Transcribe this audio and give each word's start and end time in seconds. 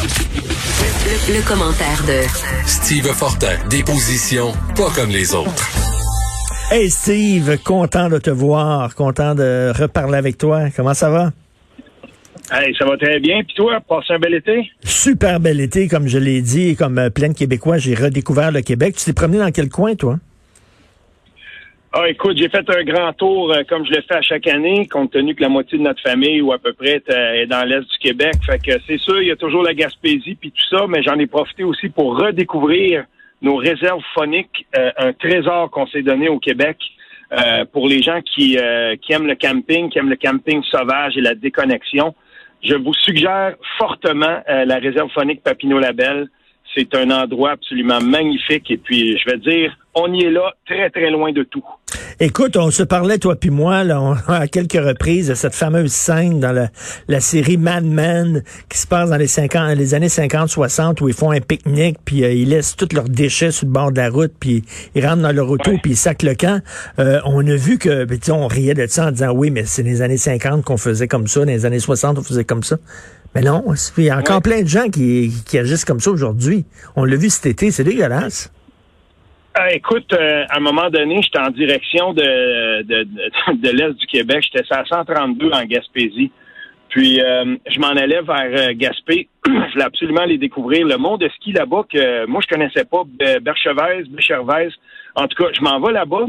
Le, 0.00 1.34
le 1.34 1.42
commentaire 1.48 2.02
de 2.06 2.22
Steve 2.66 3.06
Fortin, 3.06 3.56
des 3.68 3.82
positions 3.82 4.52
pas 4.76 4.90
comme 4.94 5.10
les 5.10 5.34
autres. 5.34 5.66
Hey 6.70 6.88
Steve, 6.88 7.58
content 7.64 8.08
de 8.08 8.18
te 8.18 8.30
voir, 8.30 8.94
content 8.94 9.34
de 9.34 9.72
reparler 9.76 10.18
avec 10.18 10.38
toi. 10.38 10.66
Comment 10.76 10.94
ça 10.94 11.10
va? 11.10 11.32
Hey, 12.52 12.74
ça 12.78 12.84
va 12.84 12.96
très 12.96 13.18
bien. 13.18 13.42
Puis 13.42 13.54
toi, 13.56 13.80
passé 13.88 14.12
un 14.14 14.18
bel 14.20 14.34
été? 14.34 14.70
Super 14.84 15.40
bel 15.40 15.60
été, 15.60 15.88
comme 15.88 16.06
je 16.06 16.18
l'ai 16.18 16.42
dit, 16.42 16.76
comme 16.76 16.98
euh, 16.98 17.10
plein 17.10 17.28
de 17.28 17.34
Québécois, 17.34 17.78
j'ai 17.78 17.94
redécouvert 17.94 18.52
le 18.52 18.60
Québec. 18.62 18.94
Tu 18.96 19.04
t'es 19.04 19.12
promené 19.12 19.38
dans 19.38 19.50
quel 19.50 19.68
coin, 19.68 19.96
toi? 19.96 20.18
Ah, 21.92 22.08
écoute, 22.08 22.36
j'ai 22.36 22.50
fait 22.50 22.68
un 22.68 22.84
grand 22.84 23.12
tour 23.14 23.52
euh, 23.52 23.62
comme 23.66 23.86
je 23.86 23.92
le 23.92 24.02
fais 24.02 24.16
à 24.16 24.22
chaque 24.22 24.46
année, 24.46 24.86
compte 24.86 25.12
tenu 25.12 25.34
que 25.34 25.42
la 25.42 25.48
moitié 25.48 25.78
de 25.78 25.82
notre 25.82 26.02
famille, 26.02 26.42
ou 26.42 26.52
à 26.52 26.58
peu 26.58 26.74
près, 26.74 26.96
est, 26.96 27.10
euh, 27.10 27.42
est 27.42 27.46
dans 27.46 27.66
l'est 27.66 27.80
du 27.80 27.98
Québec. 27.98 28.34
Fait 28.44 28.58
que 28.58 28.78
c'est 28.86 28.98
sûr, 28.98 29.22
il 29.22 29.28
y 29.28 29.30
a 29.30 29.36
toujours 29.36 29.62
la 29.62 29.72
Gaspésie 29.72 30.34
puis 30.34 30.50
tout 30.50 30.76
ça, 30.76 30.86
mais 30.86 31.02
j'en 31.02 31.18
ai 31.18 31.26
profité 31.26 31.64
aussi 31.64 31.88
pour 31.88 32.18
redécouvrir 32.18 33.04
nos 33.42 33.56
réserves 33.56 34.02
phoniques, 34.14 34.66
euh, 34.76 34.90
un 34.96 35.12
trésor 35.12 35.70
qu'on 35.70 35.86
s'est 35.86 36.02
donné 36.02 36.28
au 36.28 36.38
Québec 36.38 36.76
euh, 37.32 37.64
pour 37.72 37.88
les 37.88 38.02
gens 38.02 38.20
qui, 38.22 38.58
euh, 38.58 38.96
qui 38.96 39.12
aiment 39.12 39.26
le 39.26 39.36
camping, 39.36 39.90
qui 39.90 39.98
aiment 39.98 40.10
le 40.10 40.16
camping 40.16 40.62
sauvage 40.64 41.16
et 41.16 41.20
la 41.20 41.34
déconnexion. 41.34 42.14
Je 42.62 42.74
vous 42.74 42.94
suggère 42.94 43.54
fortement 43.76 44.42
la 44.48 44.78
réserve 44.78 45.08
phonique 45.10 45.44
Papineau-Labelle. 45.44 46.28
C'est 46.74 46.94
un 46.94 47.10
endroit 47.10 47.52
absolument 47.52 48.00
magnifique 48.00 48.70
et 48.70 48.76
puis 48.76 49.18
je 49.18 49.30
vais 49.30 49.38
dire, 49.38 49.76
on 49.94 50.12
y 50.12 50.24
est 50.24 50.30
là, 50.30 50.52
très 50.66 50.90
très 50.90 51.10
loin 51.10 51.32
de 51.32 51.42
tout. 51.42 51.64
Écoute, 52.20 52.56
on 52.56 52.70
se 52.70 52.82
parlait, 52.82 53.18
toi 53.18 53.36
puis 53.36 53.50
moi, 53.50 53.84
là, 53.84 54.00
on- 54.02 54.12
à 54.28 54.46
quelques 54.48 54.72
reprises, 54.74 55.28
de 55.28 55.34
cette 55.34 55.54
fameuse 55.54 55.90
scène 55.92 56.40
dans 56.40 56.52
la, 56.52 56.68
la 57.08 57.20
série 57.20 57.56
Mad 57.56 57.84
Men 57.84 58.42
qui 58.68 58.78
se 58.78 58.86
passe 58.86 59.10
dans 59.10 59.16
les, 59.16 59.26
50, 59.26 59.76
les 59.76 59.94
années 59.94 60.08
50-60 60.08 61.02
où 61.02 61.08
ils 61.08 61.14
font 61.14 61.30
un 61.30 61.40
pique-nique, 61.40 61.96
puis 62.04 62.22
euh, 62.24 62.32
ils 62.32 62.48
laissent 62.50 62.76
tous 62.76 62.94
leurs 62.94 63.08
déchets 63.08 63.50
sur 63.50 63.66
le 63.66 63.72
bord 63.72 63.90
de 63.92 63.98
la 63.98 64.10
route, 64.10 64.32
puis 64.38 64.62
ils 64.94 65.04
rentrent 65.06 65.22
dans 65.22 65.32
leur 65.32 65.48
auto, 65.50 65.70
Ouais. 65.70 65.78
puis 65.82 65.92
ils 65.92 65.96
sacent 65.96 66.22
le 66.22 66.34
camp. 66.34 66.60
Euh, 66.98 67.20
on 67.24 67.46
a 67.46 67.56
vu 67.56 67.78
que, 67.78 68.04
ben, 68.04 68.18
on 68.30 68.46
riait 68.46 68.74
de 68.74 68.86
ça 68.86 69.08
en 69.08 69.10
disant, 69.10 69.32
oui, 69.32 69.50
mais 69.50 69.64
c'est 69.64 69.82
les 69.82 70.02
années 70.02 70.16
50 70.18 70.64
qu'on 70.64 70.76
faisait 70.76 71.08
comme 71.08 71.26
ça, 71.26 71.40
dans 71.40 71.46
les 71.46 71.66
années 71.66 71.78
60 71.80 72.18
on 72.18 72.22
faisait 72.22 72.44
comme 72.44 72.62
ça. 72.62 72.76
Mais 73.34 73.42
non, 73.42 73.62
il 73.98 74.04
y 74.04 74.10
a 74.10 74.18
encore 74.18 74.36
Ouais. 74.36 74.42
plein 74.42 74.62
de 74.62 74.68
gens 74.68 74.88
qui, 74.88 75.30
qui 75.46 75.58
agissent 75.58 75.84
comme 75.84 76.00
ça 76.00 76.10
aujourd'hui. 76.10 76.64
On 76.96 77.04
l'a 77.04 77.16
vu 77.16 77.28
cet 77.28 77.46
été, 77.46 77.70
c'est 77.70 77.84
dégueulasse. 77.84 78.52
Ah, 79.54 79.72
écoute, 79.72 80.12
euh, 80.12 80.44
à 80.50 80.56
un 80.58 80.60
moment 80.60 80.88
donné, 80.88 81.20
j'étais 81.22 81.38
en 81.40 81.50
direction 81.50 82.12
de, 82.14 82.82
de, 82.82 83.02
de, 83.04 83.60
de 83.60 83.68
l'Est 83.76 83.94
du 83.94 84.06
Québec. 84.06 84.44
J'étais 84.52 84.64
à 84.72 84.84
132 84.84 85.50
en 85.50 85.64
Gaspésie. 85.64 86.30
Puis, 86.90 87.20
euh, 87.20 87.56
je 87.70 87.78
m'en 87.80 87.88
allais 87.88 88.22
vers 88.22 88.70
euh, 88.70 88.72
Gaspé. 88.74 89.28
je 89.46 89.72
voulais 89.72 89.84
absolument 89.84 90.24
les 90.24 90.38
découvrir. 90.38 90.86
Le 90.86 90.96
monde 90.96 91.20
de 91.20 91.28
ski 91.30 91.52
là-bas, 91.52 91.82
que 91.92 92.24
moi, 92.26 92.40
je 92.42 92.54
connaissais 92.54 92.84
pas, 92.84 93.02
Be- 93.04 93.40
Berchevez, 93.40 94.04
Bechervez. 94.08 94.68
En 95.16 95.26
tout 95.26 95.42
cas, 95.42 95.50
je 95.52 95.60
m'en 95.60 95.80
vais 95.80 95.92
là-bas. 95.92 96.26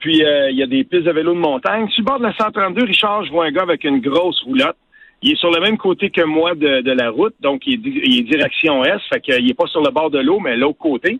Puis, 0.00 0.24
euh, 0.24 0.50
il 0.50 0.56
y 0.56 0.62
a 0.62 0.66
des 0.66 0.82
pistes 0.84 1.04
de 1.04 1.12
vélo 1.12 1.34
de 1.34 1.38
montagne. 1.38 1.86
Sur 1.90 2.00
le 2.02 2.06
bord 2.06 2.18
de 2.18 2.24
la 2.24 2.34
132, 2.34 2.84
Richard, 2.86 3.24
je 3.24 3.30
vois 3.30 3.44
un 3.46 3.52
gars 3.52 3.62
avec 3.62 3.84
une 3.84 4.00
grosse 4.00 4.40
roulotte. 4.42 4.76
Il 5.22 5.32
est 5.32 5.36
sur 5.36 5.50
le 5.50 5.60
même 5.60 5.76
côté 5.76 6.10
que 6.10 6.22
moi 6.22 6.54
de, 6.54 6.80
de 6.80 6.92
la 6.92 7.10
route, 7.10 7.34
donc 7.40 7.62
il 7.66 7.74
est, 7.74 7.90
il 8.06 8.18
est 8.20 8.22
direction 8.22 8.84
Est, 8.84 8.98
fait 9.12 9.20
qu'il 9.20 9.48
est 9.50 9.54
pas 9.54 9.66
sur 9.66 9.82
le 9.82 9.90
bord 9.90 10.10
de 10.10 10.18
l'eau, 10.18 10.40
mais 10.40 10.56
l'autre 10.56 10.78
côté. 10.78 11.18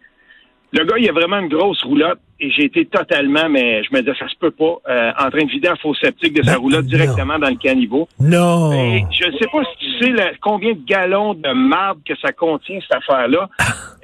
Le 0.73 0.85
gars, 0.85 0.97
il 0.99 1.09
a 1.09 1.13
vraiment 1.13 1.39
une 1.41 1.49
grosse 1.49 1.83
roulotte 1.83 2.21
et 2.39 2.49
j'ai 2.53 2.65
été 2.65 2.87
totalement, 2.87 3.49
mais 3.51 3.83
je 3.83 3.93
me 3.93 4.01
disais, 4.03 4.15
ça 4.17 4.29
se 4.29 4.37
peut 4.37 4.53
pas, 4.53 4.77
euh, 4.89 5.11
en 5.19 5.29
train 5.29 5.45
de 5.45 5.51
vider 5.51 5.67
un 5.67 5.75
faux 5.75 5.95
sceptique 5.95 6.33
de 6.33 6.45
sa 6.45 6.53
Ben, 6.55 6.59
roulotte 6.61 6.83
non. 6.85 6.89
directement 6.89 7.39
dans 7.41 7.49
le 7.51 7.57
caniveau. 7.57 8.09
Non. 8.21 8.73
Et 8.73 9.05
je 9.11 9.27
ne 9.27 9.33
sais 9.37 9.49
pas 9.53 9.63
si 9.65 9.85
tu 9.85 9.99
sais 9.99 10.13
la- 10.13 10.31
combien 10.41 10.73
de 10.73 10.79
gallons 10.87 11.35
de 11.35 11.53
marde 11.53 11.99
que 12.07 12.15
ça 12.23 12.31
contient, 12.33 12.79
cette 12.81 12.97
affaire-là. 12.99 13.49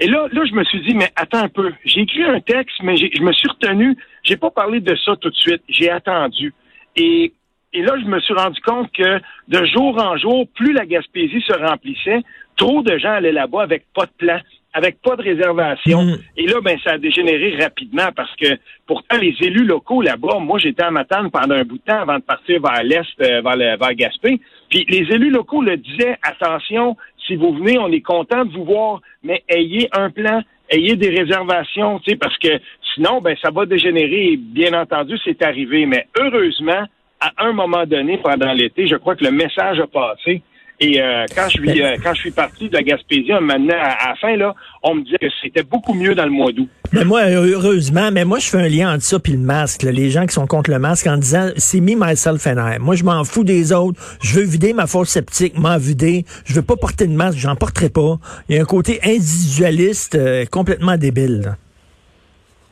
Et 0.00 0.08
là, 0.08 0.26
là, 0.32 0.42
je 0.44 0.52
me 0.54 0.64
suis 0.64 0.80
dit, 0.82 0.92
mais 0.94 1.08
attends 1.14 1.44
un 1.44 1.48
peu. 1.48 1.72
J'ai 1.84 2.00
écrit 2.00 2.24
un 2.24 2.40
texte, 2.40 2.76
mais 2.82 2.96
je 2.96 3.22
me 3.22 3.32
suis 3.32 3.48
retenu. 3.48 3.96
J'ai 4.24 4.36
pas 4.36 4.50
parlé 4.50 4.80
de 4.80 4.94
ça 4.96 5.14
tout 5.16 5.30
de 5.30 5.36
suite. 5.36 5.62
J'ai 5.68 5.88
attendu. 5.88 6.52
Et, 6.96 7.32
et 7.76 7.82
là, 7.82 7.92
je 8.02 8.06
me 8.06 8.18
suis 8.20 8.32
rendu 8.32 8.58
compte 8.62 8.90
que 8.92 9.20
de 9.48 9.66
jour 9.66 10.02
en 10.02 10.16
jour, 10.16 10.46
plus 10.54 10.72
la 10.72 10.86
Gaspésie 10.86 11.42
se 11.46 11.52
remplissait, 11.52 12.22
trop 12.56 12.82
de 12.82 12.96
gens 12.96 13.12
allaient 13.12 13.32
là-bas 13.32 13.62
avec 13.62 13.84
pas 13.94 14.06
de 14.06 14.12
plan, 14.16 14.40
avec 14.72 15.02
pas 15.02 15.14
de 15.16 15.22
réservation. 15.22 16.02
Mm. 16.02 16.18
Et 16.38 16.46
là, 16.46 16.54
ben, 16.64 16.78
ça 16.82 16.92
a 16.92 16.98
dégénéré 16.98 17.54
rapidement 17.60 18.08
parce 18.16 18.34
que 18.36 18.46
pourtant, 18.86 19.18
les 19.18 19.36
élus 19.42 19.66
locaux 19.66 20.00
là-bas, 20.00 20.38
moi, 20.38 20.58
j'étais 20.58 20.84
à 20.84 20.90
Matane 20.90 21.30
pendant 21.30 21.54
un 21.54 21.64
bout 21.64 21.76
de 21.76 21.82
temps 21.82 22.00
avant 22.00 22.16
de 22.16 22.22
partir 22.22 22.62
vers 22.62 22.82
l'Est, 22.82 23.20
euh, 23.20 23.42
vers, 23.42 23.56
le, 23.56 23.76
vers 23.76 23.94
Gaspé. 23.94 24.40
Puis 24.70 24.86
les 24.88 25.14
élus 25.14 25.30
locaux 25.30 25.60
le 25.60 25.76
disaient, 25.76 26.16
attention, 26.22 26.96
si 27.26 27.36
vous 27.36 27.52
venez, 27.52 27.78
on 27.78 27.92
est 27.92 28.00
content 28.00 28.46
de 28.46 28.52
vous 28.52 28.64
voir, 28.64 29.02
mais 29.22 29.44
ayez 29.50 29.90
un 29.92 30.08
plan, 30.08 30.40
ayez 30.70 30.96
des 30.96 31.10
réservations, 31.10 31.98
tu 31.98 32.12
sais, 32.12 32.16
parce 32.16 32.38
que 32.38 32.58
sinon, 32.94 33.20
ben, 33.20 33.36
ça 33.42 33.50
va 33.50 33.66
dégénérer. 33.66 34.32
Et 34.32 34.36
bien 34.38 34.72
entendu, 34.72 35.18
c'est 35.24 35.42
arrivé. 35.42 35.84
Mais 35.84 36.06
heureusement, 36.18 36.86
à 37.36 37.46
un 37.46 37.52
moment 37.52 37.86
donné, 37.86 38.18
pendant 38.18 38.52
l'été, 38.52 38.86
je 38.86 38.96
crois 38.96 39.16
que 39.16 39.24
le 39.24 39.30
message 39.30 39.80
a 39.80 39.86
passé. 39.86 40.42
Et 40.78 41.00
euh, 41.00 41.24
quand 41.34 41.48
je 41.48 41.58
suis 41.58 41.82
euh, 41.82 41.96
quand 42.02 42.12
je 42.12 42.20
suis 42.20 42.30
parti 42.30 42.68
de 42.68 42.74
la 42.74 42.82
Gaspésie, 42.82 43.30
maintenant 43.40 43.76
à, 43.80 44.08
la 44.08 44.14
fin 44.20 44.36
là, 44.36 44.54
on 44.82 44.96
me 44.96 45.04
disait 45.04 45.16
que 45.18 45.26
c'était 45.42 45.62
beaucoup 45.62 45.94
mieux 45.94 46.14
dans 46.14 46.26
le 46.26 46.30
mois 46.30 46.52
d'août. 46.52 46.68
Mais 46.92 47.04
moi, 47.04 47.22
heureusement, 47.30 48.10
mais 48.12 48.26
moi, 48.26 48.38
je 48.38 48.48
fais 48.48 48.58
un 48.58 48.68
lien 48.68 48.94
entre 48.94 49.02
ça 49.02 49.18
puis 49.18 49.32
le 49.32 49.38
masque. 49.38 49.84
Les 49.84 50.10
gens 50.10 50.26
qui 50.26 50.34
sont 50.34 50.46
contre 50.46 50.70
le 50.70 50.78
masque 50.78 51.06
en 51.06 51.16
disant, 51.16 51.48
c'est 51.56 51.80
me, 51.80 51.94
myself 51.96 52.46
and 52.46 52.58
I. 52.58 52.78
Moi, 52.78 52.94
je 52.94 53.04
m'en 53.04 53.24
fous 53.24 53.42
des 53.42 53.72
autres. 53.72 53.98
Je 54.22 54.38
veux 54.38 54.44
vider 54.44 54.74
ma 54.74 54.86
fosse 54.86 55.08
sceptique, 55.08 55.58
m'en 55.58 55.78
vider. 55.78 56.26
Je 56.44 56.52
veux 56.52 56.62
pas 56.62 56.76
porter 56.76 57.06
de 57.06 57.12
masque, 57.12 57.38
j'en 57.38 57.56
porterai 57.56 57.88
pas. 57.88 58.18
Il 58.48 58.56
y 58.56 58.58
a 58.58 58.62
un 58.62 58.66
côté 58.66 59.00
individualiste 59.02 60.14
euh, 60.14 60.44
complètement 60.44 60.98
débile. 60.98 61.56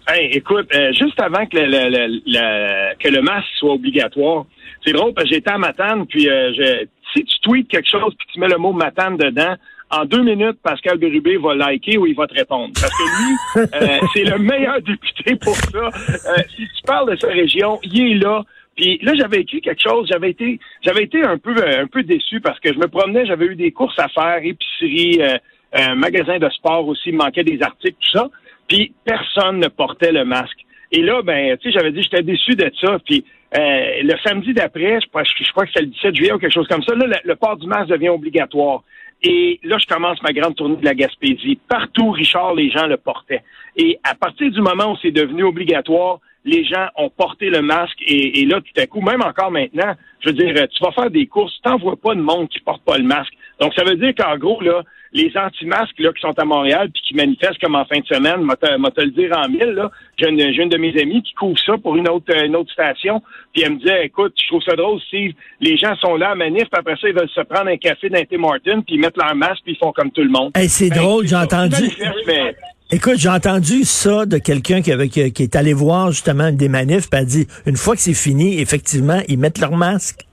Hey, 0.06 0.26
écoute, 0.32 0.69
euh, 0.75 0.92
juste 0.92 1.19
avant 1.20 1.47
que 1.47 1.56
le, 1.56 1.65
le- 1.66 1.88
le- 1.88 2.20
le- 2.26 2.94
que 2.98 3.09
le 3.09 3.22
masque 3.22 3.48
soit 3.59 3.72
obligatoire, 3.72 4.44
c'est 4.84 4.92
drôle 4.92 5.15
parce 5.15 5.28
que 5.28 5.34
j'étais 5.34 5.50
à 5.50 5.56
Matane, 5.59 6.06
puis 6.06 6.28
euh, 6.28 6.53
je, 6.54 6.87
si 7.15 7.25
tu 7.25 7.41
tweets 7.41 7.69
quelque 7.69 7.88
chose 7.88 8.15
puis 8.19 8.26
tu 8.32 8.38
mets 8.41 8.48
le 8.48 8.59
mot 8.59 8.72
Matane 8.72 9.16
dedans, 9.16 9.54
en 9.91 10.04
deux 10.04 10.22
minutes, 10.22 10.59
Pascal 10.62 10.98
Bérubé 10.98 11.37
va 11.38 11.54
liker 11.54 11.97
ou 11.98 12.06
il 12.06 12.15
va 12.15 12.26
te 12.26 12.34
répondre. 12.34 12.72
Parce 12.78 12.92
que 12.92 13.03
lui, 13.04 13.69
euh, 13.75 14.06
c'est 14.12 14.25
le 14.25 14.38
meilleur 14.38 14.81
député 14.82 15.37
pour 15.37 15.54
ça. 15.56 15.78
Euh, 15.78 16.42
si 16.54 16.62
tu 16.66 16.82
parles 16.86 17.10
de 17.12 17.16
sa 17.16 17.28
région, 17.28 17.78
il 17.84 18.12
est 18.12 18.15
là. 18.16 18.42
Puis 18.76 18.98
là, 19.03 19.12
j'avais 19.15 19.42
écrit 19.42 19.60
quelque 19.60 19.82
chose. 19.82 20.09
J'avais 20.10 20.31
été, 20.31 20.59
j'avais 20.82 21.04
été 21.04 21.22
un 21.22 21.38
peu, 21.38 21.54
euh, 21.56 21.82
un 21.82 21.86
peu 21.86 22.03
déçu 22.03 22.41
parce 22.41 22.59
que 22.60 22.72
je 22.75 22.78
me 22.78 22.88
promenais, 22.88 23.25
j'avais 23.25 23.47
eu 23.47 23.54
des 23.54 23.71
courses 23.71 23.98
à 23.98 24.09
faire, 24.09 24.41
épicerie, 24.42 25.21
euh, 25.22 25.94
magasin 25.94 26.38
de 26.38 26.48
sport 26.50 26.86
aussi, 26.88 27.10
il 27.10 27.16
manquait 27.16 27.44
des 27.44 27.62
articles, 27.62 27.97
tout 28.00 28.19
ça. 28.19 28.28
Puis 28.69 28.93
personne 29.05 29.59
ne 29.59 29.69
portait 29.69 30.13
le 30.13 30.25
masque. 30.25 30.65
Et 30.93 31.03
là, 31.03 31.23
ben, 31.23 31.57
tu 31.59 31.71
sais, 31.71 31.79
j'avais 31.79 31.93
dit, 31.93 32.03
j'étais 32.03 32.23
déçu 32.23 32.53
de 32.53 32.71
ça. 32.81 32.99
Puis 33.05 33.25
euh, 33.57 34.03
le 34.03 34.15
samedi 34.25 34.53
d'après, 34.53 35.01
je 35.01 35.09
crois, 35.09 35.65
que 35.65 35.71
c'est 35.75 35.83
le 35.83 35.89
17 35.89 36.15
juillet 36.15 36.33
ou 36.33 36.39
quelque 36.39 36.53
chose 36.53 36.69
comme 36.69 36.83
ça, 36.83 36.95
là, 36.95 37.21
le, 37.25 37.37
port 37.37 37.57
du 37.57 37.67
masque 37.67 37.89
devient 37.89 38.09
obligatoire. 38.09 38.83
Et 39.23 39.59
là, 39.63 39.77
je 39.79 39.87
commence 39.87 40.22
ma 40.22 40.33
grande 40.33 40.55
tournée 40.55 40.77
de 40.77 40.84
la 40.84 40.95
Gaspésie. 40.95 41.59
Partout, 41.69 42.11
Richard, 42.11 42.55
les 42.55 42.71
gens 42.71 42.87
le 42.87 42.97
portaient. 42.97 43.43
Et 43.77 43.99
à 44.05 44.15
partir 44.15 44.51
du 44.51 44.61
moment 44.61 44.93
où 44.93 44.97
c'est 45.01 45.13
devenu 45.13 45.45
obligatoire, 45.45 46.21
les 46.45 46.65
gens 46.65 46.89
ont 46.97 47.09
porté 47.09 47.49
le 47.49 47.63
masque 47.63 47.99
et, 48.07 48.45
là, 48.45 48.60
tout 48.60 48.81
à 48.81 48.87
coup, 48.87 49.01
même 49.01 49.22
encore 49.22 49.51
maintenant, 49.51 49.95
je 50.21 50.28
veux 50.28 50.34
dire, 50.34 50.53
tu 50.69 50.84
vas 50.84 50.93
faire 50.93 51.10
des 51.10 51.27
courses, 51.27 51.59
tu 51.63 51.69
n'envoies 51.69 51.97
pas 51.97 52.15
de 52.15 52.21
monde 52.21 52.49
qui 52.51 52.60
porte 52.60 52.84
pas 52.84 52.99
le 52.99 53.05
masque. 53.05 53.33
Donc, 53.60 53.72
ça 53.75 53.84
veut 53.84 53.97
dire 53.97 54.15
qu'en 54.15 54.37
gros, 54.37 54.60
là, 54.60 54.83
les 55.15 55.33
anti-masques 55.37 55.99
là, 56.01 56.13
qui 56.13 56.21
sont 56.21 56.37
à 56.39 56.45
Montréal 56.45 56.91
puis 56.93 57.03
qui 57.07 57.15
manifestent 57.15 57.61
comme 57.61 57.77
en 57.77 57.84
fin 57.84 58.01
de 58.01 58.07
semaine, 58.07 58.43
m'a 58.43 58.57
te, 58.57 59.01
le 59.01 59.11
dire 59.13 59.31
en 59.37 59.49
mille, 59.49 59.71
là, 59.75 59.91
j'ai 60.19 60.28
une, 60.28 60.39
j'ai 60.41 60.63
une 60.63 60.69
de 60.69 60.77
mes 60.77 61.01
amies 61.01 61.22
qui 61.22 61.33
couvre 61.34 61.57
ça 61.65 61.75
pour 61.78 61.97
une 61.97 62.09
autre, 62.09 62.34
une 62.45 62.57
autre 62.57 62.72
station, 62.72 63.22
puis 63.53 63.63
elle 63.63 63.75
me 63.75 63.78
disait, 63.78 64.07
écoute, 64.07 64.34
je 64.43 64.49
trouve 64.49 64.63
ça 64.63 64.75
drôle, 64.75 65.01
Steve, 65.07 65.33
les 65.61 65.77
gens 65.77 65.95
sont 65.97 66.16
là 66.16 66.31
à 66.31 66.34
manif, 66.34 66.65
puis 66.65 66.78
après 66.81 66.97
ça, 67.01 67.09
ils 67.09 67.15
veulent 67.15 67.31
se 67.33 67.41
prendre 67.43 67.69
un 67.71 67.77
café 67.77 68.09
dans 68.09 68.25
Tim 68.28 68.39
Martin, 68.39 68.81
puis 68.81 68.97
ils 68.97 69.01
mettent 69.01 69.16
leur 69.16 69.34
masque, 69.37 69.63
puis 69.65 69.75
ils 69.75 69.78
font 69.78 69.93
comme 69.93 70.11
tout 70.11 70.22
le 70.22 70.31
monde. 70.31 70.51
Hey, 70.57 70.69
c'est 70.69 70.91
Ben, 70.91 70.97
drôle, 70.99 71.27
j'ai 71.28 71.37
entendu. 71.37 71.84
Mais- 72.27 72.55
Écoute, 72.91 73.15
j'ai 73.17 73.28
entendu 73.31 73.83
ça 73.84 74.27
de 74.27 74.39
quelqu'un 74.39 74.83
qui, 74.83 74.93
avait- 74.93 75.09
qui, 75.09 75.33
qui 75.33 75.43
est 75.45 75.57
allé 75.57 75.72
voir 75.72 76.10
justement 76.13 76.51
des 76.53 76.69
manifs, 76.69 77.09
puis 77.09 77.21
a 77.21 77.25
dit, 77.25 77.47
une 77.67 77.77
fois 77.77 77.95
que 77.95 78.01
c'est 78.03 78.15
fini, 78.15 78.60
effectivement, 78.60 79.21
ils 79.28 79.39
mettent 79.39 79.59
leur 79.59 79.72
masque. 79.72 80.27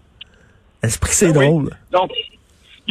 Est-ce 0.84 0.98
que 1.00 1.07
c'est 1.10 1.27
Ah 1.27 1.38
oui. 1.39 1.45
drôle? 1.48 1.69
Donc, 1.92 2.10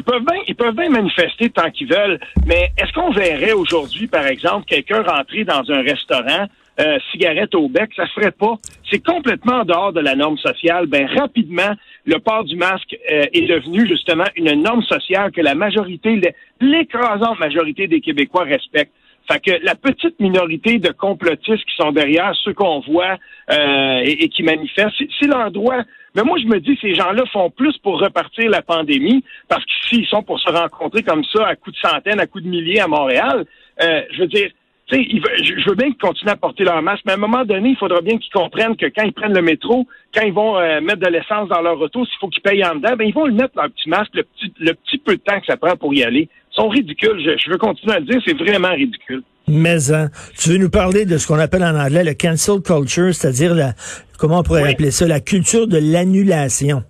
ils 0.00 0.02
peuvent 0.02 0.24
bien, 0.24 0.40
ils 0.48 0.54
peuvent 0.54 0.74
bien 0.74 0.88
manifester 0.88 1.50
tant 1.50 1.70
qu'ils 1.70 1.88
veulent, 1.88 2.18
mais 2.46 2.70
est-ce 2.78 2.90
qu'on 2.94 3.10
verrait 3.10 3.52
aujourd'hui, 3.52 4.06
par 4.06 4.26
exemple, 4.26 4.64
quelqu'un 4.64 5.02
rentrer 5.02 5.44
dans 5.44 5.62
un 5.70 5.82
restaurant, 5.82 6.46
euh, 6.80 6.98
cigarette 7.10 7.54
au 7.54 7.68
bec, 7.68 7.90
ça 7.94 8.06
se 8.06 8.12
ferait 8.12 8.30
pas. 8.30 8.54
C'est 8.90 9.04
complètement 9.04 9.60
en 9.60 9.64
dehors 9.64 9.92
de 9.92 10.00
la 10.00 10.14
norme 10.14 10.38
sociale. 10.38 10.86
Ben 10.86 11.06
rapidement, 11.06 11.72
le 12.06 12.18
port 12.18 12.44
du 12.44 12.56
masque 12.56 12.96
euh, 13.12 13.26
est 13.34 13.46
devenu 13.46 13.86
justement 13.86 14.24
une 14.36 14.54
norme 14.62 14.82
sociale 14.84 15.32
que 15.32 15.42
la 15.42 15.54
majorité, 15.54 16.18
l'écrasante 16.62 17.38
majorité 17.38 17.86
des 17.86 18.00
Québécois 18.00 18.44
respectent. 18.44 18.94
Fait 19.30 19.40
que 19.40 19.64
la 19.64 19.74
petite 19.74 20.18
minorité 20.18 20.78
de 20.78 20.90
complotistes 20.92 21.64
qui 21.66 21.76
sont 21.76 21.92
derrière 21.92 22.34
ceux 22.42 22.54
qu'on 22.54 22.80
voit 22.80 23.18
euh, 23.50 24.00
et, 24.02 24.28
qui 24.30 24.42
manifestent, 24.42 24.96
c'est 25.20 25.26
l'endroit. 25.26 25.82
Mais 26.14 26.22
moi, 26.22 26.38
je 26.38 26.46
me 26.46 26.58
dis, 26.60 26.76
ces 26.80 26.94
gens-là 26.94 27.24
font 27.32 27.50
plus 27.50 27.76
pour 27.78 28.00
repartir 28.00 28.50
la 28.50 28.62
pandémie, 28.62 29.24
parce 29.48 29.64
que 29.64 29.70
s'ils 29.88 30.06
sont 30.06 30.22
pour 30.22 30.40
se 30.40 30.50
rencontrer 30.50 31.02
comme 31.02 31.24
ça 31.24 31.46
à 31.46 31.56
coups 31.56 31.76
de 31.76 31.88
centaines, 31.88 32.20
à 32.20 32.26
coups 32.26 32.44
de 32.44 32.48
milliers 32.48 32.80
à 32.80 32.88
Montréal, 32.88 33.44
euh, 33.82 34.02
je 34.12 34.20
veux 34.20 34.26
dire, 34.26 34.50
je 34.92 35.68
veux 35.68 35.76
bien 35.76 35.88
qu'ils 35.88 35.98
continuent 35.98 36.30
à 36.32 36.36
porter 36.36 36.64
leur 36.64 36.82
masque, 36.82 37.02
mais 37.06 37.12
à 37.12 37.14
un 37.14 37.18
moment 37.18 37.44
donné, 37.44 37.70
il 37.70 37.76
faudra 37.76 38.00
bien 38.00 38.18
qu'ils 38.18 38.32
comprennent 38.32 38.76
que 38.76 38.86
quand 38.86 39.04
ils 39.04 39.12
prennent 39.12 39.34
le 39.34 39.42
métro, 39.42 39.86
quand 40.12 40.22
ils 40.22 40.32
vont 40.32 40.58
euh, 40.58 40.80
mettre 40.80 41.00
de 41.00 41.08
l'essence 41.08 41.48
dans 41.48 41.60
leur 41.60 41.80
auto, 41.80 42.04
s'il 42.04 42.18
faut 42.18 42.28
qu'ils 42.28 42.42
payent 42.42 42.64
en 42.64 42.74
dedans, 42.74 42.96
ben 42.96 43.06
ils 43.06 43.14
vont 43.14 43.26
le 43.26 43.32
mettre 43.32 43.56
leur 43.56 43.70
petit 43.70 43.88
masque, 43.88 44.12
le 44.14 44.72
petit 44.74 44.98
peu 44.98 45.16
de 45.16 45.20
temps 45.20 45.38
que 45.38 45.46
ça 45.46 45.56
prend 45.56 45.76
pour 45.76 45.94
y 45.94 46.02
aller. 46.02 46.28
Sont 46.60 46.68
ridicules. 46.68 47.38
Je, 47.42 47.50
veux 47.50 47.58
continuer 47.58 47.94
à 47.94 48.00
le 48.00 48.04
dire, 48.04 48.20
c'est 48.24 48.36
vraiment 48.36 48.70
ridicule. 48.70 49.22
Mais 49.48 49.90
hein, 49.92 50.10
tu 50.38 50.50
veux 50.50 50.58
nous 50.58 50.68
parler 50.68 51.06
de 51.06 51.16
ce 51.16 51.26
qu'on 51.26 51.38
appelle 51.38 51.64
en 51.64 51.74
anglais 51.74 52.04
le 52.04 52.12
cancel 52.12 52.60
culture, 52.60 53.14
c'est-à-dire 53.14 53.54
la 53.54 53.72
comment 54.18 54.40
on 54.40 54.42
pourrait 54.42 54.70
appeler 54.70 54.90
ça, 54.90 55.06
la 55.06 55.20
culture 55.20 55.66
de 55.66 55.78
l'annulation? 55.78 56.84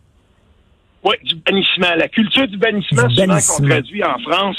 Oui, 1.05 1.15
du 1.23 1.37
bannissement. 1.37 1.95
La 1.97 2.09
culture 2.09 2.49
du 2.49 2.57
bannissement, 2.57 3.09
souvent 3.09 3.39
qu'on 3.39 3.69
traduit 3.69 4.03
en 4.03 4.19
France. 4.19 4.57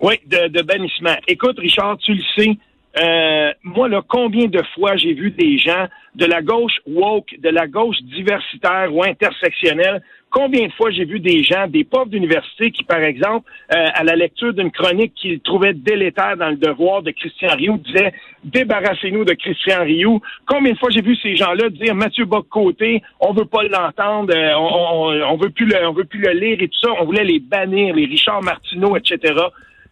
Oui, 0.00 0.14
de, 0.26 0.48
de 0.48 0.62
bannissement. 0.62 1.16
Écoute, 1.26 1.58
Richard, 1.58 1.98
tu 1.98 2.14
le 2.14 2.22
sais, 2.36 2.56
euh, 3.00 3.52
moi, 3.62 3.88
là, 3.88 4.02
combien 4.06 4.46
de 4.46 4.62
fois 4.74 4.96
j'ai 4.96 5.14
vu 5.14 5.30
des 5.30 5.56
gens 5.58 5.86
de 6.14 6.26
la 6.26 6.42
gauche 6.42 6.78
woke, 6.86 7.34
de 7.38 7.48
la 7.48 7.66
gauche 7.66 7.96
diversitaire 8.02 8.94
ou 8.94 9.02
intersectionnelle, 9.02 10.02
combien 10.30 10.66
de 10.66 10.72
fois 10.72 10.90
j'ai 10.90 11.06
vu 11.06 11.18
des 11.18 11.42
gens, 11.42 11.66
des 11.68 11.84
profs 11.84 12.10
d'université 12.10 12.70
qui, 12.70 12.84
par 12.84 13.00
exemple, 13.00 13.50
euh, 13.74 13.86
à 13.94 14.04
la 14.04 14.14
lecture 14.14 14.52
d'une 14.52 14.70
chronique 14.70 15.14
qu'ils 15.14 15.40
trouvaient 15.40 15.72
délétère 15.72 16.36
dans 16.36 16.50
le 16.50 16.56
devoir 16.56 17.02
de 17.02 17.12
Christian 17.12 17.54
Rioux, 17.56 17.78
disaient 17.78 18.12
débarrassez-nous 18.44 19.24
de 19.24 19.32
Christian 19.32 19.84
Rioux. 19.84 20.20
Combien 20.46 20.72
de 20.72 20.78
fois 20.78 20.90
j'ai 20.90 21.02
vu 21.02 21.16
ces 21.16 21.34
gens-là 21.34 21.70
dire 21.70 21.94
Mathieu 21.94 22.26
Bock-Côté, 22.26 23.02
on 23.20 23.32
veut 23.32 23.46
pas 23.46 23.62
l'entendre, 23.62 24.34
euh, 24.36 24.52
on, 24.56 25.32
on, 25.32 25.36
veut 25.38 25.50
plus 25.50 25.72
on 25.82 25.92
veut 25.92 26.04
plus 26.04 26.20
le 26.20 26.32
lire 26.32 26.58
et 26.60 26.68
tout 26.68 26.78
ça, 26.78 26.90
on 27.00 27.06
voulait 27.06 27.24
les 27.24 27.38
bannir, 27.38 27.94
les 27.94 28.04
Richard 28.04 28.42
Martineau, 28.42 28.96
etc. 28.96 29.32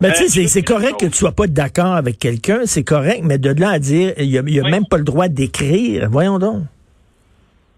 Mais 0.01 0.13
tu 0.13 0.29
sais, 0.29 0.47
c'est 0.47 0.63
correct 0.63 0.99
que 0.99 1.07
tu 1.07 1.13
sois 1.13 1.33
pas 1.33 1.47
d'accord 1.47 1.95
avec 1.95 2.19
quelqu'un, 2.19 2.61
c'est 2.65 2.85
correct, 2.85 3.21
mais 3.23 3.39
de 3.39 3.51
là 3.51 3.71
à 3.71 3.79
dire, 3.79 4.15
il 4.17 4.31
y 4.31 4.39
a, 4.39 4.43
même 4.43 4.87
pas 4.87 4.97
le 4.97 5.05
droit 5.05 5.29
d'écrire, 5.29 6.09
voyons 6.11 6.39
donc. 6.39 6.63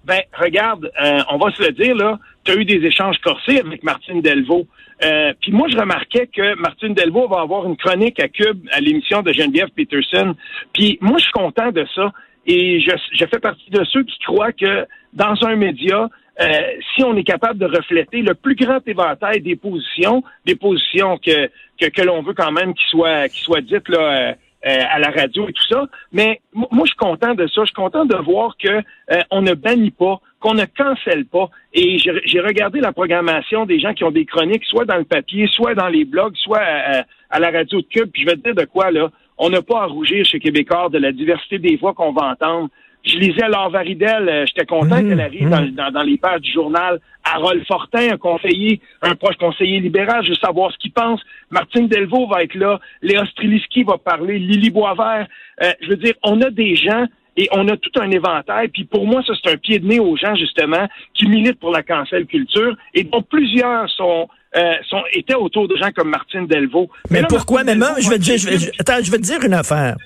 Ben, 0.05 0.21
regarde, 0.33 0.91
euh, 1.03 1.19
on 1.31 1.39
va 1.39 1.53
se 1.53 1.63
le 1.63 1.73
dire, 1.73 1.95
là, 1.95 2.19
tu 2.45 2.53
as 2.53 2.55
eu 2.57 2.65
des 2.65 2.85
échanges 2.87 3.19
corsés 3.23 3.61
avec 3.61 3.83
Martine 3.83 4.21
Delvaux. 4.21 4.67
Euh, 5.05 5.33
puis 5.41 5.53
moi, 5.53 5.69
je 5.69 5.77
remarquais 5.77 6.29
que 6.29 6.55
Martine 6.61 6.95
Delvaux 6.95 7.29
va 7.29 7.41
avoir 7.41 7.67
une 7.67 7.77
chronique 7.77 8.21
à 8.21 8.29
Cube 8.29 8.67
à 8.73 8.81
l'émission 8.81 9.23
de 9.23 9.33
Geneviève 9.33 9.69
Peterson. 9.77 10.35
Puis 10.73 10.99
moi, 11.01 11.19
je 11.19 11.25
suis 11.25 11.33
content 11.33 11.71
de 11.71 11.85
ça. 11.95 12.13
Et 12.47 12.81
je, 12.81 12.91
je 13.13 13.25
fais 13.27 13.39
partie 13.39 13.71
de 13.71 13.85
ceux 13.85 14.03
qui 14.03 14.19
croient 14.27 14.53
que 14.53 14.87
dans 15.13 15.35
un 15.43 15.55
média, 15.55 16.09
euh, 16.40 16.46
si 16.94 17.05
on 17.05 17.17
est 17.17 17.25
capable 17.25 17.58
de 17.58 17.67
refléter 17.67 18.23
le 18.23 18.34
plus 18.34 18.55
grand 18.55 18.81
éventail 18.87 19.40
des 19.40 19.56
positions, 19.56 20.23
des 20.46 20.56
positions 20.56 21.19
que, 21.19 21.49
que, 21.79 21.87
que 21.88 22.02
l'on 22.02 22.23
veut 22.23 22.34
quand 22.34 22.52
même 22.52 22.75
qu'ils 22.75 22.88
soient, 22.88 23.29
qu'ils 23.29 23.43
soient 23.43 23.61
dites 23.61 23.88
là, 23.88 23.99
euh, 23.99 24.32
euh, 24.67 24.82
à 24.90 24.99
la 24.99 25.11
radio 25.11 25.49
et 25.49 25.52
tout 25.52 25.67
ça. 25.69 25.87
Mais 26.12 26.40
moi, 26.55 26.84
je 26.84 26.90
suis 26.90 26.96
content 26.96 27.34
de 27.34 27.46
ça. 27.49 27.62
Je 27.62 27.67
suis 27.67 27.75
content 27.75 28.06
de 28.06 28.17
voir 28.17 28.56
que 28.56 28.82
on 29.31 29.43
ne 29.43 29.55
bannit 29.55 29.90
pas, 29.90 30.20
qu'on 30.40 30.55
ne 30.55 30.64
cancelle 30.64 31.26
pas. 31.26 31.50
Et 31.75 31.99
j'ai 31.99 32.40
regardé 32.40 32.81
la 32.81 32.93
programmation 32.93 33.67
des 33.67 33.79
gens 33.79 33.93
qui 33.93 34.05
ont 34.05 34.11
des 34.11 34.25
chroniques, 34.25 34.64
soit 34.64 34.84
dans 34.84 34.96
le 34.96 35.05
papier, 35.05 35.49
soit 35.49 35.75
dans 35.75 35.88
les 35.88 36.05
blogs, 36.05 36.37
soit 36.37 36.61
à, 36.62 37.05
à 37.31 37.40
la 37.40 37.50
radio 37.50 37.81
de 37.81 37.87
Cube. 37.87 38.11
Puis 38.12 38.23
je 38.23 38.26
vais 38.26 38.37
te 38.37 38.43
dire 38.43 38.55
de 38.55 38.64
quoi 38.64 38.90
là. 38.90 39.11
On 39.37 39.50
n'a 39.50 39.62
pas 39.62 39.82
à 39.82 39.87
rougir 39.87 40.25
chez 40.25 40.38
Québécois 40.38 40.88
de 40.90 40.99
la 40.99 41.11
diversité 41.11 41.58
des 41.58 41.76
voix 41.76 41.94
qu'on 41.94 42.12
va 42.12 42.29
entendre. 42.29 42.69
Je 43.05 43.17
lisais 43.19 43.49
Laure 43.49 43.71
Varidel, 43.71 44.29
euh, 44.29 44.45
j'étais 44.47 44.67
content 44.67 45.03
mmh, 45.03 45.09
qu'elle 45.09 45.21
arrive 45.21 45.49
mmh. 45.49 45.71
dans, 45.93 46.03
les 46.03 46.19
pages 46.19 46.41
du 46.41 46.53
journal. 46.53 47.01
Harold 47.25 47.65
Fortin, 47.67 48.13
un 48.13 48.17
conseiller, 48.17 48.81
un 49.01 49.15
proche 49.15 49.37
conseiller 49.37 49.81
libéral, 49.81 50.25
je 50.25 50.31
veux 50.31 50.37
savoir 50.37 50.73
ce 50.73 50.79
qu'il 50.79 50.93
pense. 50.93 51.21
Martine 51.51 51.89
Delvaux 51.89 52.27
va 52.27 52.43
être 52.43 52.55
là. 52.55 52.81
Léa 53.01 53.25
Striliski 53.27 53.85
va 53.85 53.99
parler. 53.99 54.39
Lily 54.39 54.71
Boisvert. 54.71 55.27
Euh, 55.63 55.73
je 55.81 55.89
veux 55.89 55.97
dire, 55.97 56.15
on 56.23 56.41
a 56.43 56.51
des 56.51 56.77
gens 56.77 57.07
et 57.37 57.49
on 57.53 57.67
a 57.69 57.77
tout 57.77 57.91
un 58.01 58.11
éventail. 58.11 58.69
Puis 58.69 58.85
pour 58.85 59.07
moi, 59.07 59.23
ça, 59.27 59.33
c'est 59.43 59.53
un 59.53 59.57
pied 59.57 59.79
de 59.79 59.87
nez 59.87 60.01
aux 60.01 60.17
gens, 60.17 60.35
justement, 60.35 60.87
qui 61.15 61.27
militent 61.27 61.59
pour 61.59 61.71
la 61.71 61.83
cancel 61.83 62.27
culture 62.27 62.77
et 62.95 63.05
dont 63.05 63.23
plusieurs 63.23 63.89
sont 63.91 64.29
euh, 64.55 64.75
sont, 64.87 65.01
étaient 65.15 65.35
autour 65.35 65.67
de 65.67 65.77
gens 65.77 65.91
comme 65.97 66.11
Martine 66.11 66.47
Delvaux. 66.47 66.91
Mais, 67.11 67.23
pourquoi? 67.27 67.65
Mais 67.65 67.75
moi, 67.75 67.95
je 67.99 68.11
vais, 68.11 68.19
dire, 68.19 68.37
je 68.37 68.51
vais, 68.51 68.73
attends, 68.79 69.03
je 69.03 69.11
vais 69.11 69.17
te 69.17 69.23
dire 69.23 69.43
une 69.43 69.55
affaire. 69.55 69.97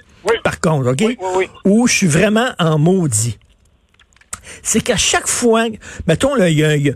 Par 0.43 0.61
contre, 0.61 0.91
OK? 0.93 1.19
Où 1.65 1.87
je 1.87 1.93
suis 1.93 2.07
vraiment 2.07 2.51
en 2.59 2.79
maudit 2.79 3.39
c'est 4.63 4.81
qu'à 4.81 4.97
chaque 4.97 5.29
fois, 5.29 5.65
mettons, 6.07 6.35
là, 6.35 6.47